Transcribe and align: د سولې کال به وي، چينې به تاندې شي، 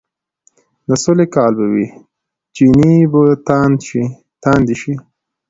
د 0.87 0.89
سولې 1.03 1.25
کال 1.35 1.51
به 1.59 1.65
وي، 1.73 1.87
چينې 2.55 2.93
به 3.11 3.21
تاندې 4.43 4.75
شي، 4.81 4.93